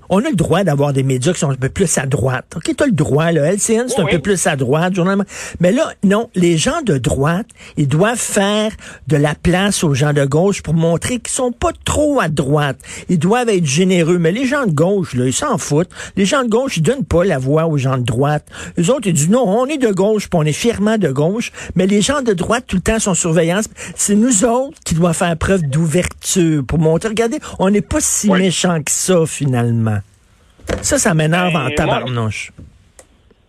on 0.09 0.19
a 0.25 0.31
le 0.31 0.37
droit 0.37 0.65
d'avoir 0.65 0.93
des 0.93 1.03
médias 1.03 1.33
qui 1.33 1.41
sont 1.41 1.51
un 1.51 1.57
peu 1.57 1.69
plus 1.69 1.99
à 1.99 2.07
droite. 2.07 2.47
OK, 2.57 2.75
tu 2.77 2.83
as 2.83 2.87
le 2.87 2.93
droit, 2.93 3.33
là. 3.33 3.53
LCN, 3.53 3.89
c'est 3.89 4.01
un 4.01 4.07
peu 4.07 4.19
plus 4.19 4.47
à 4.47 4.57
droite, 4.57 4.95
journal. 4.95 5.25
Mais 5.61 5.73
là, 5.73 5.93
non, 6.05 6.31
les 6.35 6.57
gens 6.57 6.83
de 6.83 6.99
droite, 6.99 7.47
ils 7.77 7.89
doivent 7.89 8.19
faire 8.19 8.73
de 9.09 9.17
la 9.17 9.35
place 9.35 9.85
aux 9.85 9.95
gens 9.95 10.13
de 10.13 10.25
gauche 10.25 10.63
pour 10.63 10.75
montrer 10.75 11.19
qu'ils 11.19 11.33
sont 11.33 11.53
pas 11.53 11.73
trop 11.85 12.21
à 12.21 12.29
droite. 12.29 12.79
Ils 13.09 13.19
doivent 13.19 13.49
être 13.49 13.67
généreux. 13.67 14.19
Mais 14.19 14.33
les 14.33 14.47
gens 14.47 14.67
de 14.67 14.73
gauche, 14.73 15.15
là, 15.15 15.27
ils 15.27 15.33
s'en 15.33 15.59
foutent. 15.59 15.91
Les 16.17 16.25
gens 16.25 16.45
de 16.45 16.49
gauche, 16.49 16.77
ils 16.77 16.83
donnent 16.83 17.05
pas 17.05 17.25
la 17.25 17.39
voix 17.39 17.67
aux 17.67 17.79
gens 17.79 17.99
de 17.99 18.05
droite. 18.05 18.47
Les 18.77 18.91
autres, 18.91 19.07
ils 19.07 19.13
disent 19.13 19.31
non, 19.31 19.45
on 19.47 19.67
est 19.67 19.79
de 19.79 19.91
gauche, 19.91 20.29
puis 20.29 20.39
on 20.39 20.45
est 20.45 20.53
fièrement 20.53 20.99
de 20.99 21.11
gauche. 21.11 21.53
Mais 21.75 21.87
les 21.87 22.03
gens 22.03 22.23
de 22.23 22.33
droite, 22.33 22.65
tout 22.67 22.77
le 22.77 22.83
temps, 22.83 22.99
sont 22.99 23.15
surveillance. 23.15 23.67
C'est 23.97 24.15
nous 24.15 24.45
autres 24.45 24.79
qui 24.85 24.95
doivent 24.95 25.17
faire 25.17 25.37
preuve 25.37 25.63
d'ouverture 25.63 26.65
pour 26.67 26.79
montrer, 26.79 27.09
regardez, 27.09 27.40
on 27.59 27.71
n'est 27.71 27.81
pas 27.81 28.01
si 28.01 28.31
méchant 28.31 28.83
que 28.83 28.91
ça, 28.91 29.27
finalement. 29.27 29.99
Ça, 30.83 30.99
ça 30.99 31.15
m'énerve 31.15 31.55
en 31.55 31.69
ben, 31.69 31.75
tabarnouche. 31.75 32.53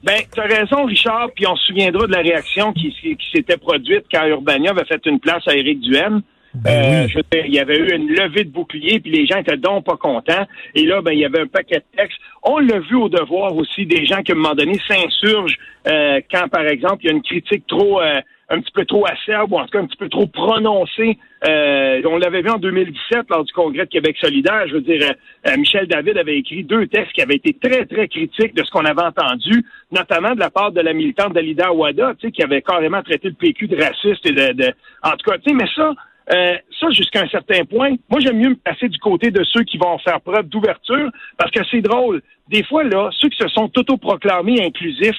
Ben, 0.03 0.21
tu 0.33 0.39
as 0.39 0.45
raison, 0.45 0.85
Richard, 0.85 1.29
puis 1.35 1.45
on 1.45 1.55
se 1.55 1.67
souviendra 1.67 2.07
de 2.07 2.11
la 2.11 2.21
réaction 2.21 2.74
qui, 2.74 2.95
s'était 3.31 3.57
produite 3.57 4.05
quand 4.12 4.25
Urbania 4.25 4.71
avait 4.71 4.86
fait 4.86 5.05
une 5.05 5.19
place 5.19 5.48
à 5.48 5.55
Éric 5.55 5.79
Duhem. 5.81 6.21
Ben 6.53 7.07
euh, 7.07 7.21
il 7.45 7.53
y 7.53 7.60
avait 7.60 7.77
eu 7.77 7.95
une 7.95 8.10
levée 8.10 8.43
de 8.43 8.50
bouclier, 8.50 9.00
puis 9.00 9.10
les 9.10 9.25
gens 9.25 9.38
étaient 9.38 9.55
donc 9.55 9.86
pas 9.86 9.95
contents. 9.95 10.45
Et 10.75 10.86
là, 10.86 11.01
ben, 11.01 11.12
il 11.12 11.19
y 11.19 11.25
avait 11.25 11.41
un 11.41 11.48
paquet 11.48 11.77
de 11.77 11.98
textes. 11.98 12.17
On 12.43 12.57
l'a 12.60 12.79
vu 12.79 12.95
au 12.95 13.07
devoir 13.07 13.55
aussi 13.55 13.86
des 13.86 14.05
gens 14.05 14.21
qui, 14.21 14.33
à 14.33 14.36
un 14.36 14.38
moment 14.38 14.55
donné, 14.55 14.77
s'insurgent 14.86 15.55
euh, 15.88 16.19
quand, 16.29 16.50
par 16.50 16.65
exemple, 16.67 16.98
il 17.03 17.07
y 17.07 17.10
a 17.10 17.13
une 17.13 17.21
critique 17.21 17.65
trop 17.67 18.01
euh, 18.01 18.19
un 18.51 18.60
petit 18.60 18.72
peu 18.74 18.86
trop 18.86 19.05
acerbe 19.08 19.53
ou 19.53 19.58
en 19.58 19.63
tout 19.63 19.72
cas 19.72 19.79
un 19.79 19.86
petit 19.86 19.98
peu 19.98 20.10
trop 20.10 20.27
prononcé. 20.27 21.17
Euh, 21.48 22.01
on 22.05 22.17
l'avait 22.17 22.41
vu 22.41 22.50
en 22.50 22.58
2017 22.58 23.29
lors 23.29 23.46
du 23.46 23.53
Congrès 23.53 23.86
de 23.86 23.89
Québec 23.89 24.17
solidaire. 24.20 24.67
Je 24.67 24.74
veux 24.74 24.81
dire, 24.81 25.13
euh, 25.48 25.58
Michel 25.58 25.88
David 25.88 26.17
avait 26.17 26.38
écrit 26.38 26.63
deux 26.63 26.86
textes 26.88 27.13
qui 27.13 27.22
avaient 27.22 27.38
été 27.38 27.53
très, 27.53 27.86
très 27.86 28.08
critiques 28.10 28.53
de 28.53 28.63
ce 28.63 28.70
qu'on 28.70 28.86
avait 28.86 29.01
entendu, 29.01 29.65
notamment 29.91 30.36
de 30.36 30.39
la 30.39 30.50
part 30.50 30.72
de 30.72 30.81
la 30.81 30.93
militante 30.93 31.34
Dalida 31.34 31.72
Ouada, 31.72 32.13
tu 32.20 32.27
sais, 32.27 32.31
qui 32.31 32.43
avait 32.43 32.62
carrément 32.62 33.01
traité 33.01 33.29
le 33.29 33.36
PQ 33.36 33.67
de 33.67 33.81
raciste 33.81 34.25
et 34.25 34.34
de... 34.34 34.53
de 34.53 34.74
en 35.01 35.12
tout 35.12 35.29
cas, 35.29 35.38
tu 35.38 35.50
sais, 35.50 35.55
mais 35.55 35.67
ça... 35.74 35.93
Euh, 36.31 36.55
ça, 36.79 36.89
jusqu'à 36.91 37.24
un 37.24 37.27
certain 37.27 37.65
point, 37.65 37.96
moi, 38.10 38.22
j'aime 38.22 38.38
mieux 38.38 38.50
me 38.50 38.55
passer 38.55 38.88
du 38.88 38.98
côté 39.00 39.31
de 39.31 39.43
ceux 39.43 39.63
qui 39.63 39.77
vont 39.77 39.98
faire 39.98 40.22
preuve 40.22 40.48
d'ouverture, 40.48 41.10
parce 41.36 41.51
que 41.51 41.60
c'est 41.70 41.81
drôle. 41.81 42.22
Des 42.48 42.63
fois, 42.63 42.84
là, 42.84 43.10
ceux 43.12 43.27
qui 43.27 43.38
se 43.38 43.50
sont 43.50 43.70
autoproclamés 43.75 44.63
inclusifs, 44.63 45.17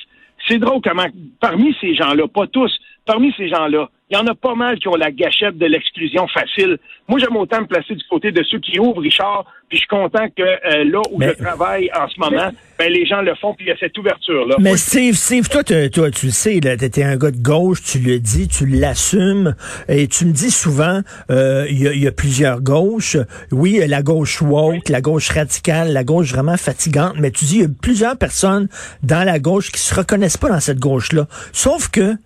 c'est 0.49 0.59
drôle 0.59 0.81
comment, 0.83 1.07
parmi 1.41 1.75
ces 1.81 1.95
gens-là, 1.95 2.27
pas 2.29 2.47
tous, 2.47 2.73
parmi 3.05 3.33
ces 3.37 3.49
gens-là, 3.49 3.89
il 4.13 4.19
y 4.19 4.21
en 4.21 4.27
a 4.27 4.35
pas 4.35 4.55
mal 4.55 4.79
qui 4.79 4.89
ont 4.89 4.95
la 4.95 5.11
gâchette 5.11 5.57
de 5.57 5.65
l'exclusion 5.65 6.29
facile. 6.29 6.77
Moi, 7.09 7.19
j'aime 7.19 7.35
autant 7.35 7.63
me 7.63 7.67
placer 7.67 7.95
du 7.95 8.05
côté 8.11 8.31
de 8.31 8.43
ceux 8.43 8.59
qui 8.59 8.79
ouvrent, 8.79 9.01
Richard, 9.01 9.47
puis 9.71 9.79
je 9.79 9.81
suis 9.81 9.89
content 9.89 10.29
que 10.37 10.43
euh, 10.43 10.85
là 10.85 11.01
où 11.11 11.23
je 11.23 11.31
travaille 11.31 11.91
en 11.99 12.07
ce 12.09 12.21
moment, 12.21 12.51
ben, 12.79 12.93
les 12.93 13.07
gens 13.07 13.23
le 13.23 13.35
font, 13.37 13.55
puis 13.55 13.65
il 13.65 13.69
y 13.71 13.73
a 13.73 13.77
cette 13.79 13.97
ouverture-là. 13.97 14.57
Mais 14.61 14.77
Steve, 14.77 15.15
Steve, 15.15 15.49
toi, 15.49 15.65
toi, 15.65 16.11
tu 16.11 16.27
le 16.27 16.33
sais, 16.33 16.61
tu 16.61 16.69
étais 16.69 17.03
un 17.03 17.17
gars 17.17 17.31
de 17.31 17.43
gauche, 17.43 17.83
tu 17.83 18.01
le 18.01 18.19
dis, 18.19 18.49
tu 18.49 18.67
l'assumes, 18.67 19.55
et 19.89 20.07
tu 20.09 20.27
me 20.27 20.33
dis 20.33 20.51
souvent, 20.51 21.01
euh, 21.31 21.65
il 21.71 21.81
y, 21.81 22.07
a 22.07 22.13
plusieurs 22.13 22.61
gauches. 22.61 23.17
Oui, 23.51 23.81
la 23.89 24.03
gauche 24.03 24.43
woke, 24.43 24.91
la 24.91 25.01
gauche 25.01 25.31
radicale, 25.31 25.91
la 25.95 26.05
gauche 26.05 26.33
vraiment 26.33 26.59
fatigante, 26.59 27.15
mais 27.19 27.31
tu 27.31 27.47
dis, 27.47 27.57
il 27.57 27.63
y 27.63 27.65
a 27.65 27.69
plusieurs 27.81 28.19
personnes 28.19 28.69
dans 29.03 29.25
la 29.25 29.39
gauche 29.39 29.73
qui 29.73 29.81
se 29.81 29.95
reconnaissent 29.95 30.37
pas 30.37 30.51
dans 30.51 30.61
cette 30.61 30.81
gauche-là. 30.81 31.27
Sauf 31.53 31.89
que 31.89 32.17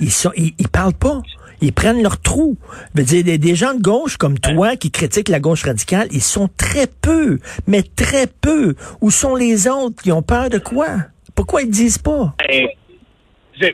ils, 0.00 0.10
sont, 0.10 0.32
ils, 0.36 0.68
parlent 0.68 0.94
pas. 0.94 1.20
Ils 1.60 1.72
prennent 1.72 2.02
leur 2.02 2.20
trou. 2.20 2.56
Je 2.94 3.00
veux 3.00 3.06
dire, 3.06 3.24
des, 3.24 3.38
des, 3.38 3.54
gens 3.54 3.74
de 3.74 3.82
gauche 3.82 4.16
comme 4.16 4.38
toi 4.38 4.76
qui 4.76 4.90
critiquent 4.90 5.28
la 5.28 5.40
gauche 5.40 5.64
radicale, 5.64 6.08
ils 6.10 6.22
sont 6.22 6.48
très 6.56 6.86
peu, 6.86 7.38
mais 7.66 7.82
très 7.82 8.26
peu. 8.26 8.74
Où 9.00 9.10
sont 9.10 9.36
les 9.36 9.68
autres? 9.68 10.02
Qui 10.02 10.12
ont 10.12 10.22
peur 10.22 10.48
de 10.48 10.58
quoi? 10.58 10.88
Pourquoi 11.34 11.62
ils 11.62 11.70
disent 11.70 11.98
pas? 11.98 12.34
Ben, 12.38 12.68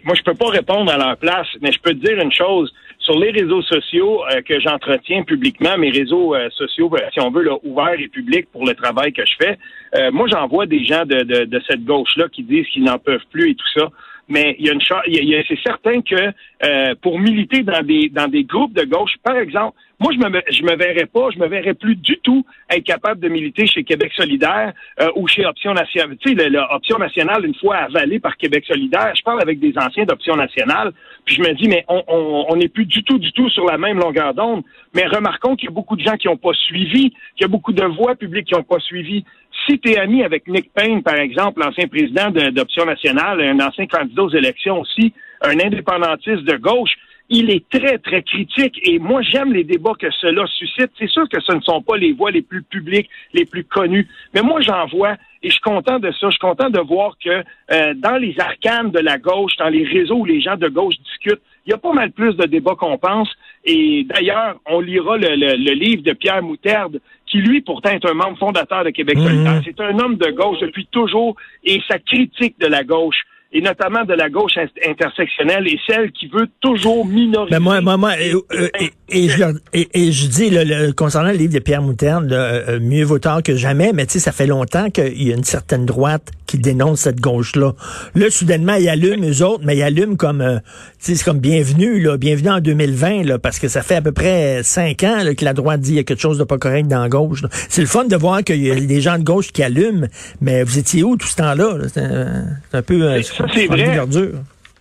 moi, 0.05 0.15
je 0.17 0.23
peux 0.23 0.35
pas 0.35 0.49
répondre 0.49 0.91
à 0.91 0.99
leur 0.99 1.17
place, 1.17 1.47
mais 1.61 1.71
je 1.71 1.81
peux 1.81 1.93
te 1.93 2.05
dire 2.05 2.21
une 2.21 2.33
chose. 2.33 2.73
Sur 2.99 3.19
les 3.21 3.31
réseaux 3.31 3.63
sociaux 3.63 4.25
euh, 4.33 4.43
que 4.43 4.59
j'entretiens 4.59 5.23
publiquement, 5.23 5.79
mes 5.79 5.91
réseaux 5.91 6.35
euh, 6.35 6.49
sociaux, 6.51 6.91
euh, 6.93 6.99
si 7.13 7.21
on 7.21 7.31
veut, 7.31 7.43
là, 7.43 7.57
ouverts 7.63 8.01
et 8.01 8.09
publics 8.09 8.51
pour 8.51 8.67
le 8.67 8.75
travail 8.75 9.13
que 9.13 9.23
je 9.25 9.33
fais, 9.39 9.59
euh, 9.95 10.11
moi, 10.11 10.27
j'en 10.29 10.49
vois 10.49 10.67
des 10.67 10.85
gens 10.85 11.05
de, 11.05 11.23
de, 11.23 11.45
de 11.45 11.63
cette 11.69 11.85
gauche-là 11.85 12.27
qui 12.33 12.43
disent 12.43 12.67
qu'ils 12.73 12.83
n'en 12.83 12.99
peuvent 12.99 13.25
plus 13.31 13.51
et 13.51 13.55
tout 13.55 13.69
ça. 13.79 13.89
Mais 14.29 14.57
il 14.59 14.67
y 14.67 14.71
a 14.71 14.73
une 14.73 15.45
c'est 15.49 15.63
certain 15.63 16.01
que 16.03 16.17
euh, 16.65 16.95
pour 17.01 17.21
militer 17.21 17.63
dans 17.63 17.83
des 17.83 18.09
dans 18.09 18.27
des 18.29 18.43
groupes 18.45 18.73
de 18.75 18.85
gauche, 18.85 19.13
par 19.23 19.37
exemple, 19.37 19.77
moi 20.01 20.13
je 20.13 20.19
me 20.19 20.43
je 20.51 20.63
me 20.65 20.75
verrais 20.77 21.07
pas, 21.07 21.29
je 21.33 21.39
me 21.39 21.47
verrais 21.47 21.75
plus 21.75 21.95
du 21.95 22.19
tout 22.25 22.45
être 22.69 22.83
capable 22.83 23.21
de 23.21 23.29
militer 23.29 23.67
chez 23.69 23.85
Québec 23.85 24.13
solidaire 24.17 24.73
euh, 25.01 25.09
ou 25.15 25.29
chez 25.29 25.47
Option 25.47 25.75
nationale. 25.75 26.17
Tu 26.19 26.31
sais, 26.31 26.35
le- 26.35 26.49
le 26.49 26.61
Option 26.75 26.99
nationale 26.99 27.47
une 27.47 27.55
fois 27.55 27.77
avalée 27.77 28.19
par 28.19 28.37
Québec 28.37 28.65
solidaire, 28.67 29.13
je 29.17 29.23
parle 29.23 29.41
avec 29.43 29.61
des 29.61 29.73
anciens 29.79 30.05
d'Option 30.05 30.35
nationale, 30.35 30.93
puis 31.25 31.37
je 31.37 31.43
me 31.43 31.55
dis 31.55 31.69
mais 31.69 31.85
on 31.89 32.03
on 32.09 32.47
on 32.49 32.57
n'est 32.57 32.69
plus 32.69 32.87
du 32.87 33.05
tout 33.05 33.19
du 33.19 33.31
tout 33.33 33.49
sur 33.51 33.65
la 33.67 33.79
même 33.79 33.99
longueur 33.99 34.35
d'onde. 34.35 34.65
Mais 34.95 35.07
remarquons 35.07 35.55
qu'il 35.55 35.69
y 35.69 35.73
a 35.73 35.75
beaucoup 35.75 35.95
de 35.97 36.03
gens 36.03 36.17
qui 36.17 36.27
n'ont 36.27 36.37
pas 36.37 36.53
suivi, 36.55 37.11
qu'il 37.11 37.43
y 37.43 37.45
a 37.45 37.49
beaucoup 37.49 37.73
de 37.73 37.85
voix 37.85 38.17
publiques 38.17 38.47
qui 38.49 38.55
n'ont 38.55 38.65
pas 38.65 38.81
suivi. 38.81 39.25
Si 39.69 39.79
tu 39.81 39.91
es 39.91 39.99
ami 39.99 40.23
avec 40.23 40.47
Nick 40.47 40.73
Payne, 40.73 41.03
par 41.03 41.17
exemple, 41.17 41.61
l'ancien 41.61 41.89
président 41.89 42.31
de- 42.31 42.51
d'Option 42.51 42.85
nationale, 42.85 43.41
un 43.41 43.59
ancien 43.61 43.87
candidat 43.87 44.23
aux 44.23 44.31
élections 44.35 44.81
aussi, 44.81 45.13
un 45.43 45.59
indépendantiste 45.59 46.45
de 46.45 46.57
gauche, 46.57 46.93
il 47.29 47.51
est 47.51 47.69
très, 47.69 47.99
très 47.99 48.23
critique. 48.23 48.79
Et 48.89 49.01
moi, 49.01 49.21
j'aime 49.23 49.53
les 49.53 49.65
débats 49.65 49.95
que 49.99 50.07
cela 50.21 50.47
suscite. 50.47 50.91
C'est 50.99 51.09
sûr 51.09 51.29
que 51.29 51.41
ce 51.41 51.53
ne 51.53 51.61
sont 51.61 51.83
pas 51.83 51.97
les 51.97 52.13
voix 52.13 52.31
les 52.31 52.43
plus 52.43 52.63
publiques, 52.63 53.11
les 53.35 53.45
plus 53.45 53.65
connues. 53.65 54.07
Mais 54.33 54.43
moi, 54.43 54.61
j'en 54.61 54.87
vois 54.87 55.15
et 55.43 55.49
je 55.49 55.53
suis 55.55 55.61
content 55.61 55.99
de 55.99 56.13
ça. 56.13 56.29
Je 56.29 56.31
suis 56.31 56.39
content 56.39 56.71
de 56.71 56.79
voir 56.81 57.17
que 57.23 57.43
euh, 57.73 57.95
dans 57.97 58.17
les 58.17 58.37
arcanes 58.39 58.93
de 58.93 59.01
la 59.01 59.19
gauche, 59.19 59.57
dans 59.59 59.69
les 59.69 59.85
réseaux 59.85 60.19
où 60.19 60.25
les 60.25 60.41
gens 60.41 60.57
de 60.57 60.69
gauche 60.69 60.95
discutent, 60.99 61.43
il 61.67 61.71
y 61.71 61.73
a 61.73 61.79
pas 61.79 61.93
mal 61.93 62.13
plus 62.13 62.35
de 62.37 62.45
débats 62.47 62.77
qu'on 62.77 62.97
pense. 62.99 63.29
Et 63.65 64.05
d'ailleurs, 64.05 64.61
on 64.67 64.81
lira 64.81 65.17
le, 65.17 65.29
le- 65.35 65.57
le 65.57 65.73
livre 65.75 66.03
de 66.03 66.13
Pierre 66.13 66.43
Moutarde, 66.43 67.01
qui 67.27 67.39
lui, 67.39 67.61
pourtant, 67.61 67.91
est 67.91 68.05
un 68.09 68.15
membre 68.15 68.39
fondateur 68.39 68.85
de 68.85 68.91
Québec 68.91 69.17
Mhm. 69.19 69.25
solidaire. 69.27 69.63
C'est 69.65 69.81
un 69.81 69.99
homme 69.99 70.17
de 70.17 70.31
gauche 70.31 70.59
depuis 70.61 70.87
toujours 70.87 71.35
et 71.65 71.81
sa 71.89 71.99
critique 71.99 72.59
de 72.61 72.67
la 72.67 72.85
gauche 72.85 73.21
et 73.57 73.61
notamment 73.63 74.05
de 74.05 74.15
la 74.15 74.29
gauche 74.29 74.57
in- 74.57 74.91
intersectionnelle 74.91 75.67
et 75.67 75.79
celle 75.87 76.11
qui 76.13 76.27
veut 76.29 76.49
toujours 76.61 77.07
minoriser. 77.07 77.51
Ben 77.57 77.61
moi, 77.63 77.81
moi, 77.81 77.97
moi, 77.97 78.21
et, 78.21 78.33
euh, 78.35 78.69
et- 78.81 78.93
et 79.09 79.29
je, 79.29 79.43
et, 79.73 79.89
et 79.95 80.11
je 80.13 80.27
dis, 80.27 80.51
le, 80.51 80.65
le- 80.65 80.93
concernant 80.93 81.31
le 81.31 81.37
livre 81.37 81.55
de 81.55 81.59
Pierre 81.61 81.81
Mouterne, 81.83 82.29
là, 82.29 82.37
euh, 82.37 82.81
mieux 82.81 83.05
vaut 83.05 83.19
tard 83.21 83.43
que 83.43 83.55
jamais, 83.57 83.93
mais 83.95 84.05
tu 84.07 84.15
sais, 84.15 84.19
ça 84.19 84.33
fait 84.33 84.47
longtemps 84.47 84.91
qu'il 84.91 85.23
y 85.23 85.33
a 85.33 85.37
une 85.37 85.45
certaine 85.45 85.87
droite 85.87 86.33
qui 86.47 86.59
dénonce 86.59 87.01
cette 87.01 87.21
gauche-là. 87.21 87.73
Là, 88.15 88.31
soudainement, 88.31 88.75
ils 88.75 88.89
allument, 88.89 89.27
eux 89.29 89.43
autres, 89.45 89.63
mais 89.65 89.77
ils 89.77 89.83
allument 89.83 90.17
comme, 90.17 90.41
euh, 90.41 90.59
tu 90.59 91.13
sais, 91.13 91.15
c'est 91.17 91.25
comme 91.25 91.39
bienvenue, 91.41 92.01
là, 92.01 92.17
bienvenue 92.17 92.51
en 92.51 92.61
2020, 92.61 93.25
là, 93.25 93.39
parce 93.39 93.59
que 93.59 93.69
ça 93.69 93.83
fait 93.83 93.97
à 93.97 94.03
peu 94.03 94.13
près 94.13 94.63
cinq 94.63 95.03
ans 95.05 95.23
là, 95.25 95.35
que 95.35 95.45
la 95.45 95.55
droite 95.55 95.81
dit 95.81 95.91
qu'il 95.91 95.97
y 95.97 96.01
a 96.01 96.05
quelque 96.05 96.21
chose 96.21 96.39
de 96.39 96.45
pas 96.45 96.59
correct 96.59 96.89
dans 96.89 97.01
la 97.03 97.09
gauche. 97.09 97.43
C'est 97.69 97.81
le 97.81 97.87
fun 97.89 98.05
de 98.05 98.17
voir 98.17 98.43
qu'il 98.45 98.63
y 98.63 98.71
a 98.71 98.75
des 98.75 99.01
gens 99.01 99.19
de 99.19 99.25
gauche 99.25 99.53
qui 99.53 99.63
allument, 99.63 100.07
mais 100.41 100.63
vous 100.65 100.79
étiez 100.79 101.03
où 101.05 101.17
tout 101.17 101.27
ce 101.29 101.37
temps-là? 101.37 101.79
là? 101.79 101.85
C'est 101.93 102.01
un, 102.01 102.45
c'est 102.71 102.77
un 102.79 102.83
peu... 102.83 103.03
euh, 103.03 103.23
Ça, 103.49 103.55
c'est 103.55 103.67
vrai. 103.67 103.95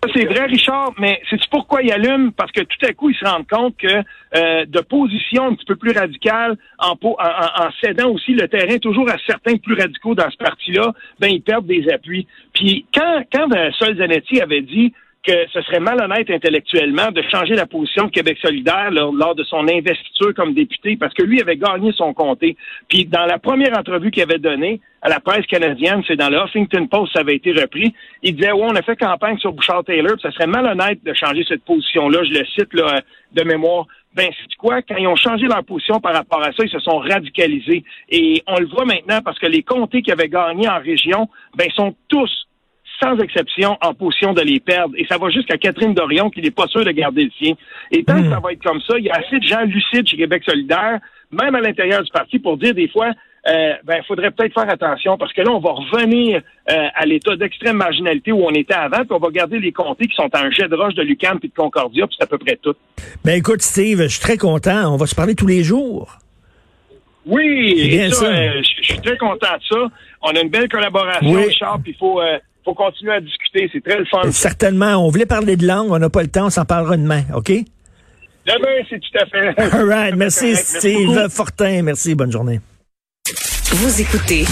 Ça, 0.04 0.10
C'est 0.14 0.24
vrai, 0.26 0.44
Richard, 0.46 0.92
mais 0.98 1.20
c'est 1.28 1.40
pourquoi 1.50 1.82
il 1.82 1.90
allume? 1.90 2.30
Parce 2.32 2.52
que 2.52 2.60
tout 2.60 2.86
à 2.86 2.92
coup, 2.92 3.10
ils 3.10 3.16
se 3.16 3.24
rendent 3.24 3.48
compte 3.48 3.76
que 3.78 3.88
euh, 4.36 4.64
de 4.66 4.80
positions 4.80 5.46
un 5.48 5.54
petit 5.54 5.64
peu 5.64 5.74
plus 5.76 5.92
po- 6.96 7.16
en, 7.18 7.24
en- 7.26 7.66
en 7.66 7.70
cédant 7.82 8.10
aussi 8.10 8.32
le 8.34 8.46
terrain 8.46 8.78
toujours 8.78 9.08
à 9.10 9.16
certains 9.26 9.56
plus 9.56 9.74
radicaux 9.74 10.14
dans 10.14 10.30
ce 10.30 10.36
parti-là, 10.36 10.92
ben 11.18 11.28
ils 11.28 11.42
perdent 11.42 11.66
des 11.66 11.88
appuis. 11.92 12.26
Puis 12.52 12.84
quand, 12.94 13.22
quand 13.32 13.50
euh, 13.56 13.70
Sol 13.78 13.96
Zanetti 13.96 14.40
avait 14.40 14.60
dit 14.62 14.92
que 15.26 15.48
ce 15.52 15.60
serait 15.62 15.80
malhonnête 15.80 16.30
intellectuellement 16.30 17.10
de 17.10 17.22
changer 17.22 17.54
la 17.54 17.66
position 17.66 18.04
de 18.04 18.10
Québec 18.10 18.38
solidaire 18.40 18.90
lors, 18.90 19.12
lors 19.12 19.34
de 19.34 19.42
son 19.44 19.66
investiture 19.68 20.32
comme 20.34 20.54
député, 20.54 20.96
parce 20.96 21.12
que 21.14 21.24
lui 21.24 21.40
avait 21.40 21.56
gagné 21.56 21.92
son 21.92 22.14
comté. 22.14 22.56
Puis 22.88 23.06
dans 23.06 23.26
la 23.26 23.38
première 23.38 23.76
entrevue 23.76 24.10
qu'il 24.10 24.22
avait 24.22 24.38
donnée 24.38 24.80
à 25.02 25.08
la 25.08 25.20
presse 25.20 25.46
canadienne, 25.46 26.02
c'est 26.06 26.16
dans 26.16 26.30
le 26.30 26.38
Huffington 26.38 26.86
Post, 26.86 27.12
ça 27.12 27.20
avait 27.20 27.36
été 27.36 27.52
repris, 27.52 27.92
il 28.22 28.36
disait, 28.36 28.52
ouais, 28.52 28.66
on 28.66 28.74
a 28.76 28.82
fait 28.82 28.96
campagne 28.96 29.38
sur 29.38 29.52
Bouchard-Taylor, 29.52 30.16
ça 30.22 30.30
serait 30.30 30.46
malhonnête 30.46 31.02
de 31.04 31.12
changer 31.12 31.44
cette 31.46 31.64
position-là, 31.64 32.22
je 32.24 32.38
le 32.38 32.44
cite 32.46 32.72
là, 32.72 33.00
de 33.32 33.42
mémoire. 33.42 33.86
Ben, 34.14 34.30
c'est 34.32 34.56
quoi? 34.56 34.80
Quand 34.80 34.96
ils 34.96 35.06
ont 35.06 35.16
changé 35.16 35.46
leur 35.46 35.62
position 35.62 36.00
par 36.00 36.14
rapport 36.14 36.40
à 36.40 36.50
ça, 36.52 36.64
ils 36.64 36.70
se 36.70 36.78
sont 36.78 36.98
radicalisés. 36.98 37.84
Et 38.08 38.42
on 38.46 38.58
le 38.58 38.66
voit 38.66 38.86
maintenant 38.86 39.20
parce 39.22 39.38
que 39.38 39.46
les 39.46 39.62
comtés 39.62 40.00
qui 40.00 40.10
avaient 40.10 40.28
gagné 40.28 40.66
en 40.68 40.78
région, 40.78 41.28
ben, 41.54 41.68
sont 41.72 41.94
tous 42.08 42.45
sans 43.02 43.18
exception, 43.18 43.76
en 43.82 43.94
position 43.94 44.32
de 44.32 44.40
les 44.42 44.60
perdre. 44.60 44.94
Et 44.96 45.06
ça 45.06 45.18
va 45.18 45.30
jusqu'à 45.30 45.56
Catherine 45.56 45.94
Dorion 45.94 46.30
qui 46.30 46.40
n'est 46.40 46.50
pas 46.50 46.66
sûre 46.68 46.84
de 46.84 46.90
garder 46.90 47.24
le 47.24 47.30
sien. 47.38 47.54
Et 47.92 48.02
tant 48.04 48.22
que 48.22 48.28
ça 48.30 48.40
va 48.40 48.52
être 48.52 48.62
comme 48.62 48.80
ça, 48.80 48.98
il 48.98 49.04
y 49.04 49.10
a 49.10 49.16
assez 49.16 49.38
de 49.38 49.44
gens 49.44 49.62
lucides 49.62 50.06
chez 50.08 50.16
Québec 50.16 50.42
solidaire, 50.44 50.98
même 51.30 51.54
à 51.54 51.60
l'intérieur 51.60 52.02
du 52.02 52.10
parti, 52.10 52.38
pour 52.38 52.56
dire 52.56 52.74
des 52.74 52.88
fois, 52.88 53.10
euh, 53.48 53.72
ben, 53.84 54.02
faudrait 54.08 54.32
peut-être 54.32 54.54
faire 54.54 54.68
attention 54.68 55.16
parce 55.16 55.32
que 55.32 55.40
là, 55.42 55.52
on 55.52 55.60
va 55.60 55.70
revenir 55.70 56.40
euh, 56.70 56.86
à 56.94 57.06
l'état 57.06 57.36
d'extrême 57.36 57.76
marginalité 57.76 58.32
où 58.32 58.42
on 58.44 58.50
était 58.50 58.74
avant, 58.74 58.98
puis 58.98 59.10
on 59.12 59.18
va 59.18 59.28
garder 59.30 59.60
les 59.60 59.70
comtés 59.70 60.06
qui 60.08 60.16
sont 60.16 60.28
en 60.34 60.50
jet 60.50 60.66
de 60.68 60.74
roche 60.74 60.94
de 60.94 61.02
Lucam 61.02 61.38
puis 61.38 61.48
de 61.50 61.54
Concordia, 61.54 62.06
puis 62.08 62.16
c'est 62.18 62.24
à 62.24 62.26
peu 62.26 62.38
près 62.38 62.58
tout. 62.60 62.74
Ben 63.24 63.38
écoute, 63.38 63.62
Steve, 63.62 64.02
je 64.02 64.08
suis 64.08 64.20
très 64.20 64.36
content. 64.36 64.92
On 64.92 64.96
va 64.96 65.06
se 65.06 65.14
parler 65.14 65.34
tous 65.36 65.46
les 65.46 65.62
jours. 65.62 66.18
Oui, 67.24 67.88
bien 67.88 68.08
ça, 68.10 68.20
ça. 68.20 68.26
euh, 68.26 68.62
je 68.62 68.84
suis 68.84 69.00
très 69.00 69.16
content 69.16 69.56
de 69.56 69.64
ça. 69.68 69.88
On 70.22 70.30
a 70.30 70.40
une 70.40 70.48
belle 70.48 70.68
collaboration, 70.68 71.30
Oui. 71.30 71.44
Richard, 71.46 71.80
puis 71.82 71.92
il 71.92 71.98
faut, 71.98 72.20
euh, 72.20 72.38
faut 72.66 72.74
continuer 72.74 73.14
à 73.14 73.20
discuter. 73.20 73.70
C'est 73.72 73.82
très 73.82 73.96
le 73.98 74.04
fun. 74.04 74.30
Certainement. 74.30 74.96
On 74.96 75.08
voulait 75.08 75.26
parler 75.26 75.56
de 75.56 75.66
langue. 75.66 75.90
On 75.90 75.98
n'a 75.98 76.10
pas 76.10 76.22
le 76.22 76.28
temps. 76.28 76.46
On 76.46 76.50
s'en 76.50 76.64
parlera 76.64 76.96
demain. 76.96 77.22
OK? 77.34 77.50
Demain, 77.50 78.84
c'est 78.90 79.00
tout 79.00 79.18
à 79.18 79.26
fait. 79.26 79.60
All 79.76 79.88
right. 79.88 80.14
Merci, 80.16 80.54
Steve. 80.56 81.28
Fortin. 81.30 81.82
Merci. 81.82 82.14
Bonne 82.14 82.32
journée. 82.32 82.60
Vous 83.72 84.00
écoutez 84.00 84.44